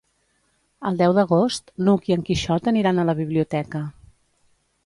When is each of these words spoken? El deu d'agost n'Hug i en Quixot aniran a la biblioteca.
El 0.89 0.97
deu 1.01 1.13
d'agost 1.17 1.69
n'Hug 1.87 2.09
i 2.13 2.17
en 2.17 2.25
Quixot 2.31 2.73
aniran 2.73 3.03
a 3.03 3.07
la 3.11 3.19
biblioteca. 3.23 3.87